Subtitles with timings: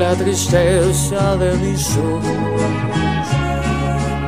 [0.00, 2.62] la tristeza de mis ojos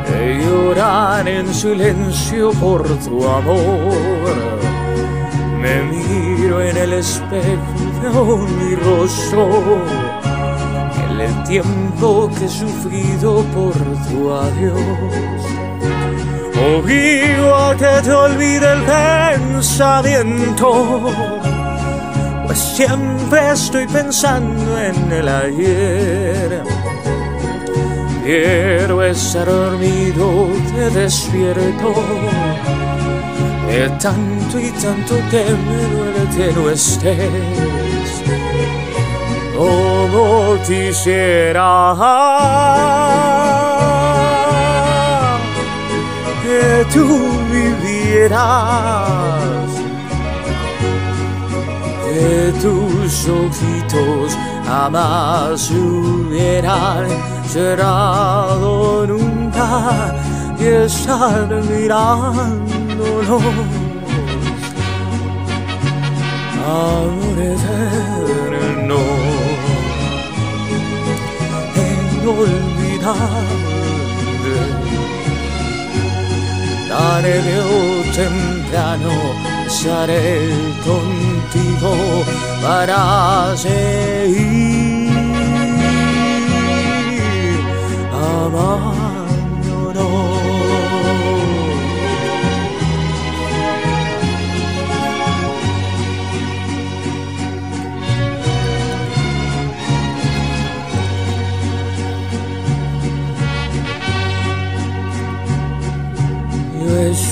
[0.06, 4.58] que lloran en silencio por tu amor.
[5.62, 9.48] Me miro en el espejo mi rostro,
[11.08, 13.72] en el tiempo que he sufrido por
[14.08, 15.42] tu adiós.
[16.76, 20.68] Obligo que te olvide el pensamiento
[22.52, 26.62] pues siempre estoy pensando en el ayer.
[28.22, 31.94] Quiero estar dormido, te despierto.
[33.66, 38.22] De tanto y tanto que me duele que no estés.
[39.56, 41.96] Como quisiera
[46.42, 47.06] que tú
[47.50, 48.92] vivieras
[52.12, 57.06] que tus ojitos jamás hubieran
[57.46, 60.14] cerrado nunca
[60.58, 63.42] y estar mirándonos.
[66.64, 69.00] Amor eterno,
[72.22, 73.12] inolvidable,
[76.88, 77.91] tarde o
[78.22, 79.10] temprano
[79.66, 80.48] Estaré
[80.84, 82.24] contigo
[82.62, 84.91] para seguir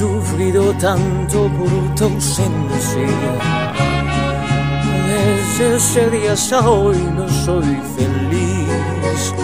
[0.00, 3.08] sufrido tanto por tu ausencia.
[5.08, 9.34] Desde ese día hasta hoy no soy feliz.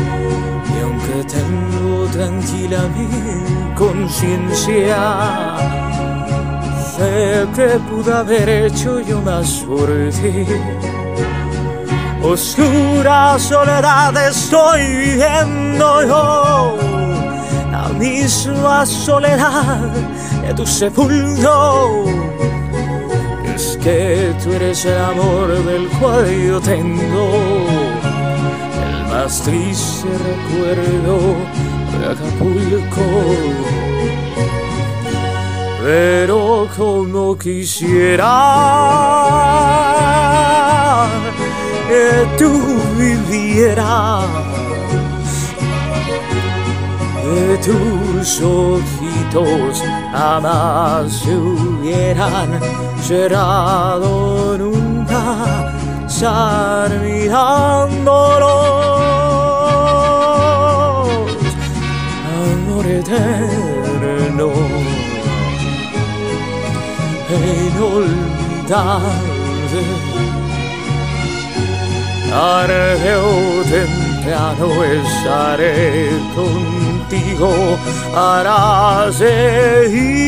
[0.75, 4.99] Y aunque tengo tranquila mi conciencia,
[6.95, 9.89] sé que pude haber hecho yo más por
[10.21, 10.47] ti.
[12.23, 16.96] Oscura soledad estoy viviendo yo
[17.87, 19.93] la misma soledad
[20.43, 22.05] de tu sepulcro.
[23.55, 27.31] Es que tú eres el amor del cual yo tengo
[28.87, 31.17] el más triste recuerdo
[31.93, 33.07] de Acapulco.
[35.83, 38.33] Pero como quisiera
[41.89, 42.51] que tú
[42.99, 44.56] vivieras
[47.27, 49.83] que tus ojitos
[50.13, 52.61] jamás se hubieran
[53.03, 55.73] cerrado nunca,
[56.07, 58.47] estar mirándolos,
[62.45, 64.53] amor eterno,
[67.29, 68.17] inolvidable,
[72.31, 77.79] tarde o temprano estaré contigo
[78.13, 80.27] para seguir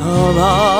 [0.00, 0.72] amando.